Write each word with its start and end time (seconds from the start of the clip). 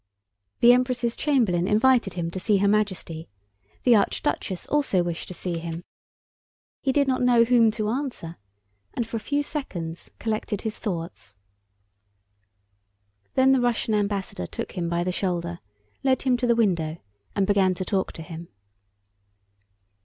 The 0.61 0.73
Empress' 0.73 1.15
chamberlain 1.15 1.67
invited 1.67 2.15
him 2.15 2.31
to 2.31 2.39
see 2.39 2.57
Her 2.57 2.67
Majesty. 2.67 3.29
The 3.83 3.95
archduchess 3.97 4.65
also 4.65 5.03
wished 5.03 5.27
to 5.27 5.35
see 5.35 5.59
him. 5.59 5.83
He 6.81 6.91
did 6.91 7.07
not 7.07 7.21
know 7.21 7.43
whom 7.43 7.69
to 7.69 7.87
answer, 7.89 8.37
and 8.95 9.05
for 9.07 9.17
a 9.17 9.19
few 9.19 9.43
seconds 9.43 10.09
collected 10.17 10.61
his 10.61 10.79
thoughts. 10.79 11.37
Then 13.35 13.51
the 13.51 13.61
Russian 13.61 13.93
ambassador 13.93 14.47
took 14.47 14.71
him 14.71 14.89
by 14.89 15.03
the 15.03 15.11
shoulder, 15.11 15.59
led 16.03 16.23
him 16.23 16.35
to 16.37 16.47
the 16.47 16.55
window, 16.55 16.97
and 17.35 17.45
began 17.45 17.75
to 17.75 17.85
talk 17.85 18.11
to 18.13 18.23
him. 18.23 18.47